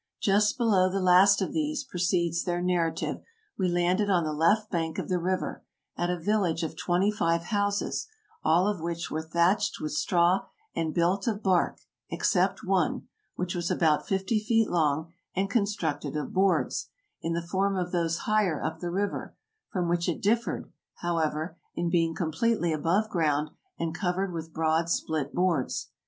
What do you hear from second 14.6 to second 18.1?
long and con structed of boards, in the form of